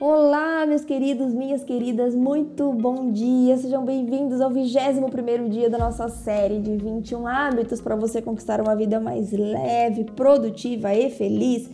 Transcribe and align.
Olá, 0.00 0.64
meus 0.64 0.82
queridos, 0.82 1.34
minhas 1.34 1.62
queridas, 1.62 2.14
muito 2.14 2.72
bom 2.72 3.12
dia! 3.12 3.58
Sejam 3.58 3.84
bem-vindos 3.84 4.40
ao 4.40 4.48
21 4.48 5.50
dia 5.50 5.68
da 5.68 5.76
nossa 5.76 6.08
série 6.08 6.58
de 6.58 6.74
21 6.74 7.26
hábitos 7.26 7.82
para 7.82 7.94
você 7.94 8.22
conquistar 8.22 8.62
uma 8.62 8.74
vida 8.74 8.98
mais 8.98 9.30
leve, 9.30 10.04
produtiva 10.04 10.94
e 10.94 11.10
feliz. 11.10 11.68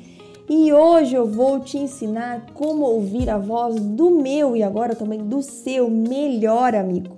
E 0.50 0.73
hoje 0.73 1.14
eu 1.14 1.24
vou 1.24 1.60
te 1.60 1.78
ensinar 1.78 2.47
como 2.52 2.84
ouvir 2.84 3.30
a 3.30 3.38
voz 3.38 3.77
do 3.77 4.10
meu 4.10 4.56
e 4.56 4.62
agora 4.64 4.97
também 4.97 5.20
do 5.20 5.41
seu 5.41 5.88
melhor 5.88 6.74
amigo. 6.74 7.16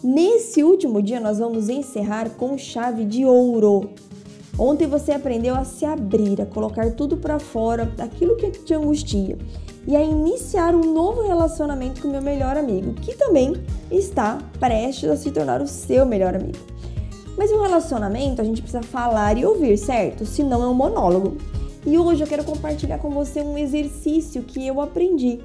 Nesse 0.00 0.62
último 0.62 1.02
dia, 1.02 1.18
nós 1.18 1.40
vamos 1.40 1.68
encerrar 1.68 2.30
com 2.30 2.56
chave 2.56 3.04
de 3.04 3.24
ouro. 3.24 3.90
Ontem 4.58 4.86
você 4.86 5.12
aprendeu 5.12 5.54
a 5.54 5.64
se 5.64 5.84
abrir, 5.84 6.40
a 6.40 6.46
colocar 6.46 6.90
tudo 6.92 7.18
para 7.18 7.38
fora 7.38 7.84
daquilo 7.84 8.36
que 8.36 8.50
te 8.50 8.72
angustia 8.72 9.36
e 9.86 9.94
a 9.94 10.02
iniciar 10.02 10.74
um 10.74 10.94
novo 10.94 11.22
relacionamento 11.22 12.00
com 12.00 12.08
meu 12.08 12.22
melhor 12.22 12.56
amigo, 12.56 12.94
que 12.94 13.14
também 13.14 13.52
está 13.90 14.38
prestes 14.58 15.10
a 15.10 15.16
se 15.16 15.30
tornar 15.30 15.60
o 15.60 15.66
seu 15.66 16.06
melhor 16.06 16.34
amigo. 16.34 16.58
Mas 17.36 17.52
um 17.52 17.60
relacionamento 17.60 18.40
a 18.40 18.44
gente 18.44 18.62
precisa 18.62 18.82
falar 18.82 19.36
e 19.36 19.44
ouvir, 19.44 19.76
certo? 19.76 20.24
Senão 20.24 20.62
é 20.62 20.66
um 20.66 20.74
monólogo. 20.74 21.36
E 21.84 21.98
hoje 21.98 22.24
eu 22.24 22.26
quero 22.26 22.42
compartilhar 22.42 22.98
com 22.98 23.10
você 23.10 23.42
um 23.42 23.58
exercício 23.58 24.42
que 24.42 24.66
eu 24.66 24.80
aprendi 24.80 25.38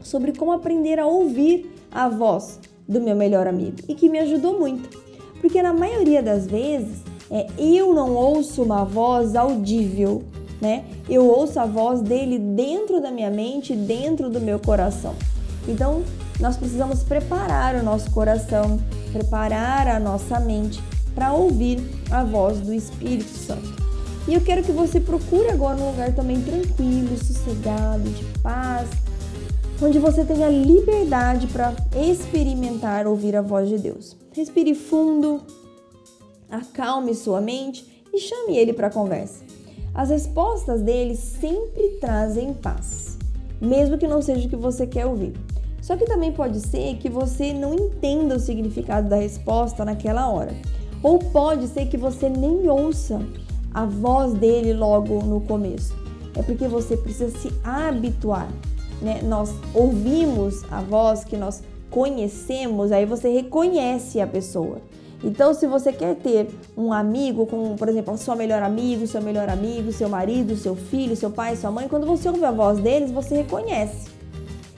sobre 0.00 0.32
como 0.32 0.50
aprender 0.50 0.98
a 0.98 1.06
ouvir 1.06 1.70
a 1.92 2.08
voz 2.08 2.58
do 2.88 3.00
meu 3.00 3.14
melhor 3.14 3.46
amigo 3.46 3.76
e 3.86 3.94
que 3.94 4.08
me 4.08 4.18
ajudou 4.18 4.58
muito. 4.58 4.88
Porque 5.40 5.62
na 5.62 5.74
maioria 5.74 6.22
das 6.22 6.46
vezes 6.46 7.02
é, 7.30 7.46
eu 7.58 7.94
não 7.94 8.14
ouço 8.14 8.62
uma 8.62 8.84
voz 8.84 9.36
audível, 9.36 10.22
né? 10.60 10.84
Eu 11.08 11.26
ouço 11.26 11.60
a 11.60 11.66
voz 11.66 12.00
dele 12.00 12.38
dentro 12.38 13.00
da 13.00 13.10
minha 13.10 13.30
mente, 13.30 13.74
dentro 13.74 14.30
do 14.30 14.40
meu 14.40 14.58
coração. 14.58 15.14
Então, 15.66 16.02
nós 16.40 16.56
precisamos 16.56 17.02
preparar 17.02 17.74
o 17.74 17.82
nosso 17.82 18.10
coração, 18.10 18.78
preparar 19.12 19.86
a 19.88 20.00
nossa 20.00 20.40
mente 20.40 20.80
para 21.14 21.32
ouvir 21.32 21.80
a 22.10 22.24
voz 22.24 22.60
do 22.60 22.72
Espírito 22.72 23.30
Santo. 23.30 23.76
E 24.26 24.34
eu 24.34 24.40
quero 24.40 24.62
que 24.62 24.72
você 24.72 25.00
procure 25.00 25.48
agora 25.48 25.78
um 25.78 25.90
lugar 25.90 26.14
também 26.14 26.40
tranquilo, 26.40 27.16
sossegado, 27.16 28.08
de 28.10 28.24
paz, 28.42 28.88
onde 29.82 29.98
você 29.98 30.24
tenha 30.24 30.48
liberdade 30.48 31.46
para 31.46 31.74
experimentar 31.96 33.06
ouvir 33.06 33.36
a 33.36 33.42
voz 33.42 33.68
de 33.68 33.78
Deus. 33.78 34.16
Respire 34.34 34.74
fundo, 34.74 35.40
acalme 36.50 37.14
sua 37.14 37.40
mente 37.40 38.04
e 38.12 38.18
chame 38.18 38.56
ele 38.56 38.72
para 38.72 38.90
conversa. 38.90 39.44
As 39.94 40.10
respostas 40.10 40.82
dele 40.82 41.16
sempre 41.16 41.98
trazem 42.00 42.54
paz, 42.54 43.18
mesmo 43.60 43.98
que 43.98 44.06
não 44.06 44.22
seja 44.22 44.46
o 44.46 44.50
que 44.50 44.56
você 44.56 44.86
quer 44.86 45.06
ouvir. 45.06 45.34
Só 45.80 45.96
que 45.96 46.04
também 46.04 46.32
pode 46.32 46.60
ser 46.60 46.96
que 46.96 47.08
você 47.08 47.52
não 47.52 47.74
entenda 47.74 48.36
o 48.36 48.40
significado 48.40 49.08
da 49.08 49.16
resposta 49.16 49.84
naquela 49.84 50.30
hora. 50.30 50.54
Ou 51.02 51.18
pode 51.18 51.68
ser 51.68 51.86
que 51.86 51.96
você 51.96 52.28
nem 52.28 52.68
ouça 52.68 53.20
a 53.72 53.84
voz 53.84 54.34
dele 54.34 54.72
logo 54.72 55.22
no 55.22 55.40
começo. 55.40 55.94
É 56.34 56.42
porque 56.42 56.68
você 56.68 56.96
precisa 56.96 57.36
se 57.38 57.52
habituar. 57.62 58.48
Né? 59.00 59.20
Nós 59.22 59.54
ouvimos 59.74 60.64
a 60.70 60.80
voz 60.80 61.24
que 61.24 61.36
nós 61.36 61.62
conhecemos, 61.90 62.92
aí 62.92 63.06
você 63.06 63.28
reconhece 63.28 64.20
a 64.20 64.26
pessoa. 64.26 64.78
Então, 65.22 65.52
se 65.52 65.66
você 65.66 65.92
quer 65.92 66.14
ter 66.16 66.48
um 66.76 66.92
amigo, 66.92 67.44
como 67.46 67.76
por 67.76 67.88
exemplo, 67.88 68.16
sua 68.16 68.36
melhor 68.36 68.62
amigo, 68.62 69.06
seu 69.06 69.20
melhor 69.20 69.48
amigo, 69.48 69.90
seu 69.92 70.08
marido, 70.08 70.56
seu 70.56 70.76
filho, 70.76 71.16
seu 71.16 71.30
pai, 71.30 71.56
sua 71.56 71.70
mãe, 71.70 71.88
quando 71.88 72.06
você 72.06 72.28
ouve 72.28 72.44
a 72.44 72.52
voz 72.52 72.78
deles, 72.78 73.10
você 73.10 73.36
reconhece. 73.36 74.08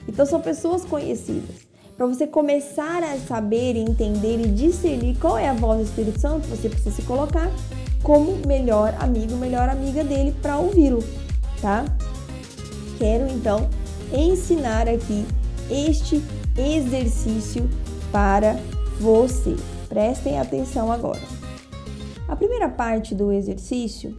Então, 0.07 0.25
são 0.25 0.41
pessoas 0.41 0.83
conhecidas. 0.83 1.71
Para 1.95 2.07
você 2.07 2.25
começar 2.25 3.03
a 3.03 3.15
saber, 3.19 3.75
entender 3.75 4.39
e 4.39 4.47
discernir 4.47 5.15
qual 5.19 5.37
é 5.37 5.47
a 5.47 5.53
voz 5.53 5.77
do 5.77 5.83
Espírito 5.85 6.19
Santo, 6.19 6.47
você 6.47 6.67
precisa 6.67 6.95
se 6.95 7.03
colocar 7.03 7.51
como 8.01 8.35
melhor 8.47 8.95
amigo, 8.99 9.35
melhor 9.37 9.69
amiga 9.69 10.03
dele 10.03 10.35
para 10.41 10.57
ouvi-lo, 10.57 11.03
tá? 11.61 11.85
Quero 12.97 13.27
então 13.27 13.69
ensinar 14.11 14.87
aqui 14.87 15.25
este 15.69 16.23
exercício 16.57 17.69
para 18.11 18.59
você. 18.99 19.55
Prestem 19.91 20.39
atenção 20.39 20.89
agora. 20.89 21.19
A 22.25 22.33
primeira 22.33 22.69
parte 22.69 23.13
do 23.13 23.29
exercício 23.29 24.17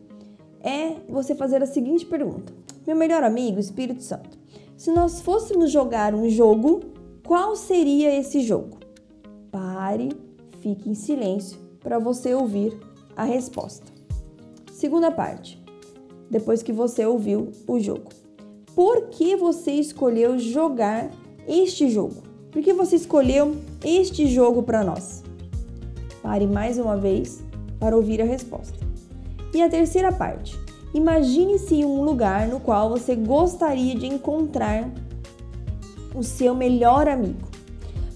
é 0.60 0.96
você 1.08 1.34
fazer 1.34 1.62
a 1.62 1.66
seguinte 1.66 2.04
pergunta: 2.04 2.52
Meu 2.86 2.94
melhor 2.94 3.22
amigo, 3.22 3.58
Espírito 3.58 4.02
Santo, 4.02 4.38
se 4.76 4.90
nós 4.90 5.22
fôssemos 5.22 5.70
jogar 5.70 6.14
um 6.14 6.28
jogo, 6.28 6.80
qual 7.26 7.56
seria 7.56 8.14
esse 8.14 8.42
jogo? 8.42 8.80
Pare, 9.50 10.10
fique 10.60 10.90
em 10.90 10.94
silêncio 10.94 11.58
para 11.80 11.98
você 11.98 12.34
ouvir 12.34 12.78
a 13.16 13.24
resposta. 13.24 13.86
Segunda 14.70 15.10
parte. 15.10 15.58
Depois 16.30 16.62
que 16.62 16.70
você 16.70 17.06
ouviu 17.06 17.50
o 17.66 17.80
jogo. 17.80 18.10
Por 18.74 19.06
que 19.06 19.36
você 19.36 19.72
escolheu 19.72 20.38
jogar 20.38 21.10
este 21.48 21.88
jogo? 21.88 22.22
Por 22.50 22.60
que 22.60 22.74
você 22.74 22.96
escolheu 22.96 23.56
este 23.82 24.26
jogo 24.26 24.62
para 24.62 24.84
nós? 24.84 25.31
Pare 26.22 26.46
mais 26.46 26.78
uma 26.78 26.96
vez 26.96 27.42
para 27.78 27.96
ouvir 27.96 28.22
a 28.22 28.24
resposta. 28.24 28.78
E 29.52 29.60
a 29.60 29.68
terceira 29.68 30.12
parte. 30.12 30.56
Imagine-se 30.94 31.84
um 31.84 32.02
lugar 32.02 32.46
no 32.46 32.60
qual 32.60 32.88
você 32.90 33.16
gostaria 33.16 33.94
de 33.94 34.06
encontrar 34.06 34.88
o 36.14 36.22
seu 36.22 36.54
melhor 36.54 37.08
amigo. 37.08 37.50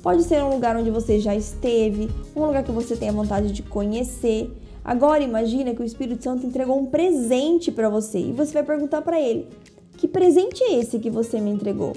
Pode 0.02 0.22
ser 0.22 0.42
um 0.44 0.50
lugar 0.50 0.76
onde 0.76 0.90
você 0.90 1.18
já 1.18 1.34
esteve, 1.34 2.08
um 2.34 2.44
lugar 2.44 2.62
que 2.62 2.70
você 2.70 2.94
tenha 2.94 3.12
vontade 3.12 3.50
de 3.50 3.62
conhecer. 3.62 4.54
Agora 4.84 5.22
imagine 5.22 5.74
que 5.74 5.82
o 5.82 5.84
Espírito 5.84 6.22
Santo 6.22 6.46
entregou 6.46 6.78
um 6.78 6.86
presente 6.86 7.72
para 7.72 7.88
você 7.88 8.20
e 8.20 8.32
você 8.32 8.52
vai 8.52 8.62
perguntar 8.62 9.02
para 9.02 9.20
ele: 9.20 9.48
"Que 9.96 10.06
presente 10.06 10.62
é 10.62 10.74
esse 10.78 11.00
que 11.00 11.10
você 11.10 11.40
me 11.40 11.50
entregou?" 11.50 11.92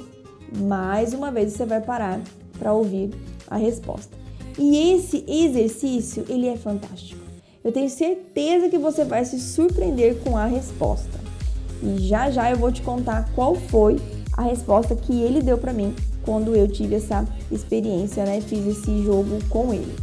Mais 0.58 1.14
uma 1.14 1.30
vez 1.30 1.53
você 1.53 1.66
vai 1.66 1.81
parar 1.81 2.20
para 2.58 2.74
ouvir 2.74 3.12
a 3.47 3.58
resposta. 3.58 4.18
E 4.58 4.94
esse 4.94 5.24
exercício, 5.28 6.26
ele 6.28 6.48
é 6.48 6.58
fantástico. 6.58 7.22
Eu 7.64 7.72
tenho 7.72 7.90
certeza 7.90 8.70
que 8.70 8.78
você 8.78 9.04
vai 9.04 9.26
se 9.26 9.40
surpreender 9.40 10.18
com 10.24 10.38
a 10.38 10.46
resposta. 10.46 11.20
E 11.84 12.08
já 12.08 12.30
já 12.30 12.50
eu 12.52 12.58
vou 12.58 12.72
te 12.72 12.82
contar 12.82 13.30
qual 13.36 13.56
foi 13.56 13.98
a 14.34 14.44
resposta 14.44 14.96
que 14.96 15.22
ele 15.22 15.42
deu 15.42 15.58
para 15.58 15.74
mim 15.74 15.94
quando 16.24 16.56
eu 16.56 16.68
tive 16.68 16.96
essa 16.96 17.28
experiência, 17.52 18.26
né? 18.26 18.42
Fiz 18.42 18.66
esse 18.66 19.04
jogo 19.04 19.40
com 19.50 19.74
ele. 19.74 19.94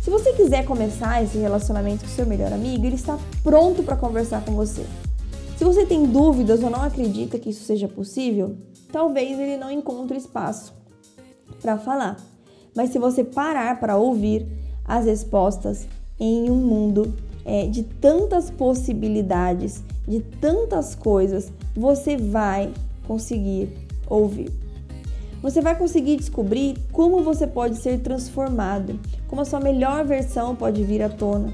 Se 0.00 0.10
você 0.10 0.34
quiser 0.34 0.64
começar 0.66 1.22
esse 1.22 1.38
relacionamento 1.38 2.04
com 2.04 2.10
seu 2.10 2.26
melhor 2.26 2.52
amigo, 2.52 2.84
ele 2.84 2.94
está 2.94 3.18
pronto 3.42 3.82
para 3.82 3.96
conversar 3.96 4.44
com 4.44 4.52
você. 4.54 4.84
Se 5.56 5.64
você 5.64 5.86
tem 5.86 6.04
dúvidas 6.04 6.62
ou 6.62 6.68
não 6.68 6.82
acredita 6.82 7.38
que 7.38 7.50
isso 7.50 7.64
seja 7.64 7.88
possível, 7.88 8.56
talvez 8.92 9.38
ele 9.38 9.56
não 9.56 9.70
encontre 9.70 10.18
espaço 10.18 10.74
para 11.62 11.78
falar. 11.78 12.18
Mas 12.74 12.90
se 12.90 12.98
você 12.98 13.22
parar 13.22 13.78
para 13.78 13.96
ouvir 13.96 14.46
as 14.84 15.06
respostas 15.06 15.86
em 16.18 16.50
um 16.50 16.56
mundo 16.56 17.14
é, 17.44 17.66
de 17.66 17.82
tantas 17.82 18.50
possibilidades, 18.50 19.82
de 20.06 20.20
tantas 20.20 20.94
coisas, 20.94 21.52
você 21.74 22.16
vai 22.16 22.72
conseguir 23.06 23.70
ouvir. 24.08 24.50
Você 25.42 25.60
vai 25.60 25.76
conseguir 25.76 26.16
descobrir 26.16 26.76
como 26.90 27.22
você 27.22 27.46
pode 27.46 27.76
ser 27.76 28.00
transformado, 28.00 28.98
como 29.28 29.42
a 29.42 29.44
sua 29.44 29.60
melhor 29.60 30.04
versão 30.04 30.56
pode 30.56 30.82
vir 30.82 31.02
à 31.02 31.08
tona. 31.08 31.52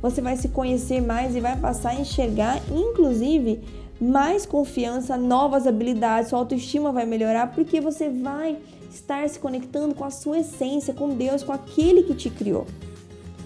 Você 0.00 0.22
vai 0.22 0.36
se 0.36 0.48
conhecer 0.48 1.02
mais 1.02 1.36
e 1.36 1.40
vai 1.40 1.56
passar 1.56 1.90
a 1.90 2.00
enxergar, 2.00 2.60
inclusive, 2.70 3.60
mais 4.00 4.46
confiança, 4.46 5.16
novas 5.16 5.66
habilidades, 5.66 6.30
sua 6.30 6.38
autoestima 6.38 6.92
vai 6.92 7.06
melhorar 7.06 7.52
porque 7.54 7.80
você 7.80 8.08
vai 8.08 8.58
estar 8.96 9.28
se 9.28 9.38
conectando 9.38 9.94
com 9.94 10.04
a 10.04 10.10
sua 10.10 10.38
essência, 10.38 10.94
com 10.94 11.10
Deus, 11.10 11.42
com 11.42 11.52
aquele 11.52 12.02
que 12.02 12.14
te 12.14 12.30
criou. 12.30 12.66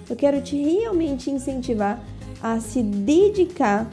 Eu 0.08 0.17
quero 0.17 0.41
te 0.41 0.56
realmente 0.56 1.31
incentivar 1.31 2.02
a 2.43 2.61
se 2.61 2.82
dedicar 2.82 3.91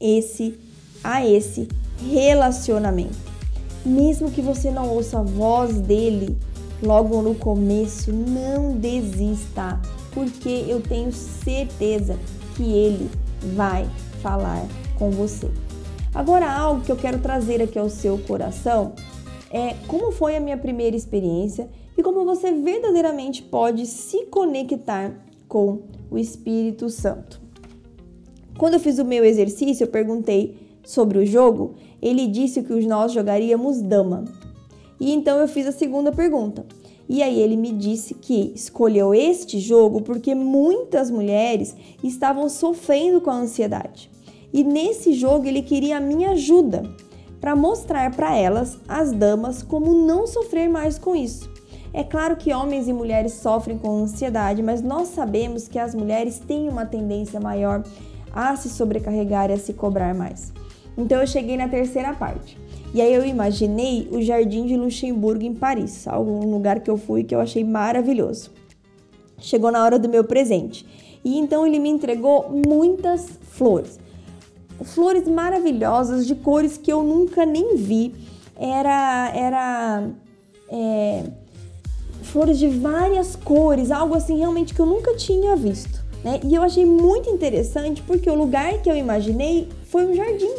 esse 0.00 0.58
a 1.02 1.24
esse 1.24 1.68
relacionamento. 2.10 3.16
Mesmo 3.84 4.30
que 4.30 4.42
você 4.42 4.70
não 4.70 4.88
ouça 4.90 5.18
a 5.18 5.22
voz 5.22 5.80
dele 5.80 6.36
logo 6.82 7.22
no 7.22 7.34
começo, 7.34 8.12
não 8.12 8.76
desista, 8.76 9.80
porque 10.12 10.66
eu 10.68 10.82
tenho 10.82 11.10
certeza 11.12 12.18
que 12.54 12.62
ele 12.62 13.10
vai 13.54 13.88
falar 14.22 14.66
com 14.98 15.10
você. 15.10 15.50
Agora, 16.14 16.52
algo 16.52 16.82
que 16.82 16.92
eu 16.92 16.96
quero 16.96 17.18
trazer 17.20 17.62
aqui 17.62 17.78
ao 17.78 17.88
seu 17.88 18.18
coração 18.18 18.92
é 19.50 19.74
como 19.88 20.12
foi 20.12 20.36
a 20.36 20.40
minha 20.40 20.56
primeira 20.56 20.96
experiência 20.96 21.68
e 21.98 22.02
como 22.02 22.24
você 22.24 22.52
verdadeiramente 22.52 23.42
pode 23.42 23.86
se 23.86 24.26
conectar 24.26 25.12
com 25.48 25.80
o 26.10 26.16
Espírito 26.16 26.88
Santo. 26.88 27.40
Quando 28.56 28.74
eu 28.74 28.80
fiz 28.80 28.98
o 28.98 29.04
meu 29.04 29.24
exercício, 29.24 29.84
eu 29.84 29.88
perguntei 29.88 30.56
sobre 30.84 31.18
o 31.18 31.26
jogo, 31.26 31.74
ele 32.00 32.26
disse 32.26 32.62
que 32.62 32.72
nós 32.86 33.12
jogaríamos 33.12 33.82
dama. 33.82 34.24
E 35.00 35.12
então 35.12 35.38
eu 35.38 35.48
fiz 35.48 35.66
a 35.66 35.72
segunda 35.72 36.12
pergunta. 36.12 36.64
E 37.08 37.22
aí 37.22 37.40
ele 37.40 37.56
me 37.56 37.72
disse 37.72 38.14
que 38.14 38.52
escolheu 38.54 39.12
este 39.12 39.58
jogo 39.58 40.00
porque 40.02 40.32
muitas 40.34 41.10
mulheres 41.10 41.74
estavam 42.04 42.48
sofrendo 42.48 43.20
com 43.20 43.30
a 43.30 43.36
ansiedade. 43.36 44.08
E 44.52 44.62
nesse 44.62 45.12
jogo 45.12 45.46
ele 45.46 45.62
queria 45.62 45.96
a 45.96 46.00
minha 46.00 46.30
ajuda 46.30 46.82
para 47.40 47.56
mostrar 47.56 48.14
para 48.14 48.36
elas, 48.36 48.78
as 48.86 49.12
damas, 49.12 49.62
como 49.62 49.94
não 50.06 50.26
sofrer 50.26 50.68
mais 50.68 50.98
com 50.98 51.16
isso. 51.16 51.50
É 51.92 52.04
claro 52.04 52.36
que 52.36 52.52
homens 52.52 52.86
e 52.86 52.92
mulheres 52.92 53.32
sofrem 53.32 53.76
com 53.76 54.02
ansiedade, 54.02 54.62
mas 54.62 54.82
nós 54.82 55.08
sabemos 55.08 55.66
que 55.66 55.78
as 55.78 55.94
mulheres 55.94 56.38
têm 56.38 56.68
uma 56.68 56.86
tendência 56.86 57.40
maior 57.40 57.82
a 58.32 58.54
se 58.54 58.68
sobrecarregar 58.68 59.50
e 59.50 59.54
a 59.54 59.58
se 59.58 59.72
cobrar 59.72 60.14
mais. 60.14 60.52
Então 60.96 61.20
eu 61.20 61.26
cheguei 61.26 61.56
na 61.56 61.68
terceira 61.68 62.12
parte. 62.12 62.56
E 62.92 63.00
aí 63.00 63.12
eu 63.12 63.24
imaginei 63.24 64.08
o 64.10 64.20
Jardim 64.20 64.66
de 64.66 64.76
Luxemburgo 64.76 65.44
em 65.44 65.54
Paris, 65.54 66.06
algum 66.06 66.50
lugar 66.50 66.80
que 66.80 66.90
eu 66.90 66.96
fui 66.96 67.24
que 67.24 67.34
eu 67.34 67.40
achei 67.40 67.64
maravilhoso. 67.64 68.50
Chegou 69.38 69.70
na 69.70 69.82
hora 69.82 69.98
do 69.98 70.08
meu 70.08 70.24
presente. 70.24 70.84
E 71.24 71.38
então 71.38 71.66
ele 71.66 71.78
me 71.78 71.88
entregou 71.88 72.50
muitas 72.68 73.28
flores. 73.42 73.98
Flores 74.84 75.28
maravilhosas 75.28 76.26
de 76.26 76.34
cores 76.34 76.76
que 76.76 76.92
eu 76.92 77.02
nunca 77.02 77.44
nem 77.44 77.76
vi. 77.76 78.14
Era 78.56 79.32
era 79.34 80.10
é, 80.68 81.24
flores 82.22 82.58
de 82.58 82.68
várias 82.68 83.34
cores, 83.36 83.90
algo 83.90 84.14
assim 84.14 84.38
realmente 84.38 84.74
que 84.74 84.80
eu 84.80 84.86
nunca 84.86 85.14
tinha 85.16 85.56
visto. 85.56 86.00
Né? 86.24 86.40
E 86.44 86.54
eu 86.54 86.62
achei 86.62 86.84
muito 86.84 87.30
interessante 87.30 88.02
porque 88.02 88.28
o 88.28 88.34
lugar 88.34 88.80
que 88.82 88.90
eu 88.90 88.96
imaginei 88.96 89.68
foi 89.86 90.06
um 90.06 90.14
jardim. 90.14 90.52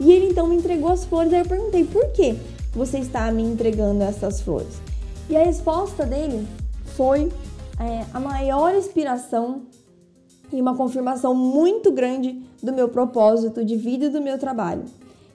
E 0.00 0.12
ele 0.12 0.28
então 0.28 0.46
me 0.46 0.56
entregou 0.56 0.90
as 0.90 1.04
flores. 1.04 1.32
Aí 1.32 1.40
eu 1.40 1.46
perguntei: 1.46 1.84
por 1.84 2.06
que 2.12 2.36
você 2.72 2.98
está 2.98 3.30
me 3.30 3.42
entregando 3.42 4.02
essas 4.02 4.40
flores? 4.40 4.80
E 5.28 5.36
a 5.36 5.42
resposta 5.42 6.04
dele 6.04 6.46
foi 6.96 7.30
é, 7.78 8.04
a 8.12 8.20
maior 8.20 8.74
inspiração 8.74 9.62
e 10.52 10.60
uma 10.60 10.76
confirmação 10.76 11.34
muito 11.34 11.90
grande 11.90 12.43
do 12.64 12.72
meu 12.72 12.88
propósito 12.88 13.64
de 13.64 13.76
vida 13.76 14.06
e 14.06 14.10
do 14.10 14.20
meu 14.20 14.38
trabalho. 14.38 14.84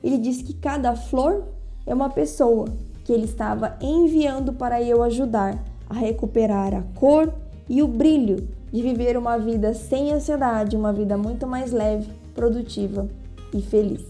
Ele 0.03 0.17
disse 0.17 0.43
que 0.43 0.53
cada 0.53 0.95
flor 0.95 1.43
é 1.85 1.93
uma 1.93 2.09
pessoa 2.09 2.67
que 3.05 3.13
ele 3.13 3.25
estava 3.25 3.77
enviando 3.81 4.53
para 4.53 4.81
eu 4.81 5.03
ajudar 5.03 5.57
a 5.89 5.93
recuperar 5.93 6.73
a 6.73 6.83
cor 6.99 7.33
e 7.67 7.81
o 7.81 7.87
brilho 7.87 8.47
de 8.71 8.81
viver 8.81 9.17
uma 9.17 9.37
vida 9.37 9.73
sem 9.73 10.11
ansiedade, 10.11 10.75
uma 10.75 10.93
vida 10.93 11.17
muito 11.17 11.47
mais 11.47 11.71
leve, 11.71 12.09
produtiva 12.35 13.07
e 13.53 13.61
feliz. 13.61 14.05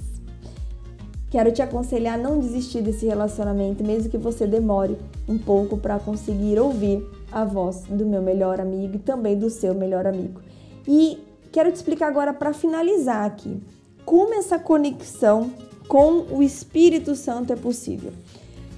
Quero 1.30 1.52
te 1.52 1.62
aconselhar 1.62 2.20
a 2.20 2.22
não 2.22 2.40
desistir 2.40 2.82
desse 2.82 3.06
relacionamento, 3.06 3.84
mesmo 3.84 4.10
que 4.10 4.18
você 4.18 4.48
demore 4.48 4.98
um 5.28 5.38
pouco 5.38 5.78
para 5.78 6.00
conseguir 6.00 6.60
ouvir 6.60 7.06
a 7.32 7.46
voz 7.46 7.84
do 7.88 8.06
meu 8.06 8.22
melhor 8.22 8.60
amigo 8.60 8.96
e 8.96 9.00
também 9.00 9.38
do 9.38 9.50
seu 9.50 9.76
melhor 9.76 10.08
amigo. 10.08 10.42
E 10.88 11.20
quero 11.52 11.72
te 11.72 11.76
explicar 11.76 12.08
agora 12.08 12.34
para 12.34 12.54
finalizar 12.54 13.26
aqui 13.26 13.62
como 14.06 14.34
essa 14.34 14.58
conexão 14.58 15.52
com 15.88 16.26
o 16.32 16.42
Espírito 16.42 17.16
Santo 17.16 17.54
é 17.54 17.56
possível. 17.56 18.12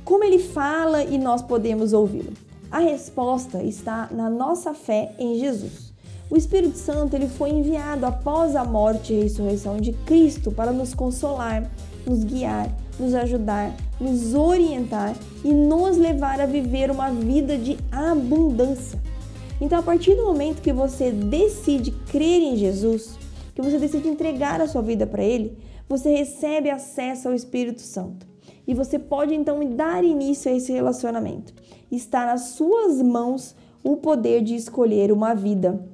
Como 0.04 0.24
ele 0.24 0.40
fala 0.40 1.04
e 1.04 1.18
nós 1.18 1.42
podemos 1.42 1.94
ouvi-lo? 1.94 2.34
A 2.70 2.80
resposta 2.80 3.62
está 3.64 4.10
na 4.12 4.30
nossa 4.30 4.74
fé 4.74 5.14
em 5.20 5.40
Jesus. 5.40 5.94
O 6.30 6.38
Espírito 6.38 6.78
Santo 6.78 7.14
ele 7.16 7.28
foi 7.28 7.50
enviado 7.50 8.06
após 8.06 8.56
a 8.56 8.64
morte 8.64 9.14
e 9.14 9.24
ressurreição 9.24 9.78
de 9.78 9.92
Cristo 9.92 10.52
para 10.52 10.72
nos 10.72 10.94
consolar, 10.94 11.70
nos 12.06 12.24
guiar, 12.24 12.70
nos 12.98 13.14
ajudar, 13.14 13.76
nos 14.00 14.34
orientar 14.34 15.14
e 15.44 15.54
nos 15.54 15.98
levar 15.98 16.40
a 16.40 16.46
viver 16.46 16.90
uma 16.90 17.10
vida 17.10 17.58
de 17.58 17.78
abundância. 17.92 18.98
Então, 19.62 19.78
a 19.78 19.84
partir 19.84 20.16
do 20.16 20.26
momento 20.26 20.62
que 20.62 20.74
você 20.74 21.12
decide 21.12 21.92
crer 21.92 22.42
em 22.42 22.58
Jesus, 22.58 23.16
que 23.54 23.62
você 23.62 23.78
decide 23.78 24.10
entregar 24.10 24.60
a 24.60 24.68
sua 24.68 24.82
vida 24.82 25.06
para 25.06 25.24
Ele, 25.24 25.56
você 25.88 26.10
recebe 26.10 26.70
acesso 26.72 27.28
ao 27.28 27.34
Espírito 27.36 27.82
Santo. 27.82 28.26
E 28.68 28.74
você 28.74 28.98
pode 28.98 29.36
então 29.36 29.64
dar 29.76 30.04
início 30.04 30.52
a 30.52 30.56
esse 30.56 30.72
relacionamento. 30.72 31.54
Está 31.92 32.26
nas 32.26 32.42
suas 32.54 33.02
mãos 33.02 33.56
o 33.84 33.98
poder 33.98 34.42
de 34.42 34.56
escolher 34.56 35.12
uma 35.12 35.36
vida 35.36 35.86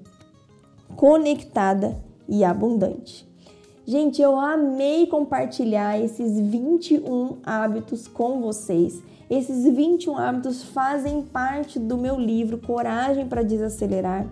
conectada 0.96 2.02
e 2.28 2.44
abundante. 2.44 3.28
Gente, 3.86 4.22
eu 4.22 4.40
amei 4.40 5.08
compartilhar 5.08 6.00
esses 6.00 6.40
21 6.40 7.38
hábitos 7.44 8.08
com 8.08 8.42
vocês. 8.42 9.02
Esses 9.30 9.66
21 9.66 10.18
hábitos 10.18 10.64
fazem 10.64 11.22
parte 11.22 11.78
do 11.78 11.98
meu 11.98 12.18
livro 12.18 12.58
Coragem 12.60 13.28
para 13.28 13.44
Desacelerar, 13.44 14.26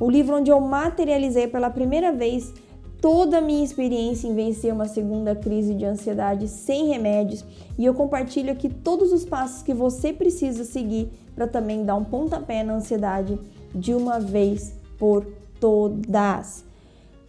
o 0.00 0.10
livro 0.10 0.36
onde 0.36 0.50
eu 0.50 0.58
materializei 0.58 1.46
pela 1.46 1.68
primeira 1.68 2.12
vez 2.12 2.54
toda 3.00 3.38
a 3.38 3.40
minha 3.42 3.62
experiência 3.62 4.26
em 4.26 4.34
vencer 4.34 4.72
uma 4.72 4.86
segunda 4.86 5.34
crise 5.36 5.74
de 5.74 5.84
ansiedade 5.84 6.48
sem 6.48 6.88
remédios 6.88 7.44
e 7.78 7.84
eu 7.84 7.92
compartilho 7.92 8.50
aqui 8.50 8.68
todos 8.68 9.12
os 9.12 9.24
passos 9.24 9.62
que 9.62 9.74
você 9.74 10.12
precisa 10.12 10.64
seguir 10.64 11.10
para 11.34 11.46
também 11.46 11.84
dar 11.84 11.94
um 11.94 12.04
pontapé 12.04 12.64
na 12.64 12.74
ansiedade 12.74 13.38
de 13.74 13.94
uma 13.94 14.18
vez 14.18 14.74
por 14.98 15.26
todas. 15.60 16.67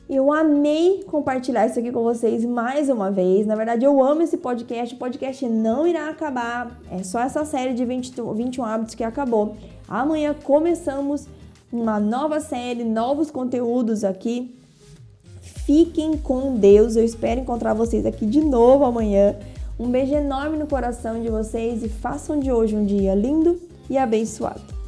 Eu 0.09 0.33
amei 0.33 1.03
compartilhar 1.03 1.67
isso 1.67 1.77
aqui 1.77 1.91
com 1.91 2.01
vocês 2.01 2.43
mais 2.43 2.89
uma 2.89 3.11
vez. 3.11 3.45
Na 3.45 3.55
verdade, 3.55 3.85
eu 3.85 4.03
amo 4.03 4.23
esse 4.23 4.37
podcast. 4.37 4.95
O 4.95 4.97
podcast 4.97 5.47
não 5.47 5.85
irá 5.85 6.09
acabar. 6.09 6.81
É 6.89 7.03
só 7.03 7.19
essa 7.19 7.45
série 7.45 7.75
de 7.75 7.85
20, 7.85 8.15
21 8.33 8.65
hábitos 8.65 8.95
que 8.95 9.03
acabou. 9.03 9.55
Amanhã 9.87 10.33
começamos 10.33 11.27
uma 11.71 11.99
nova 11.99 12.39
série, 12.39 12.83
novos 12.83 13.29
conteúdos 13.29 14.03
aqui. 14.03 14.59
Fiquem 15.41 16.17
com 16.17 16.55
Deus. 16.55 16.95
Eu 16.95 17.05
espero 17.05 17.41
encontrar 17.41 17.75
vocês 17.75 18.03
aqui 18.03 18.25
de 18.25 18.41
novo 18.41 18.85
amanhã. 18.85 19.35
Um 19.79 19.91
beijo 19.91 20.15
enorme 20.15 20.57
no 20.57 20.65
coração 20.65 21.21
de 21.21 21.29
vocês 21.29 21.83
e 21.83 21.87
façam 21.87 22.39
de 22.39 22.51
hoje 22.51 22.75
um 22.75 22.83
dia 22.83 23.13
lindo 23.13 23.61
e 23.87 23.95
abençoado. 23.95 24.78